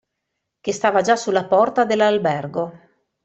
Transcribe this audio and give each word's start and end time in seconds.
Che 0.61 0.73
stava 0.73 1.01
già 1.01 1.15
sulla 1.15 1.45
porta 1.45 1.85
dell'albergo. 1.85 2.71